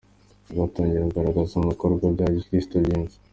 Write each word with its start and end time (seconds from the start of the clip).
Atangira 0.67 1.07
kugaragara 1.07 1.49
mu 1.61 1.69
bikorwa 1.71 2.03
bya 2.15 2.27
gikristu 2.35 2.73
byinshi. 2.85 3.17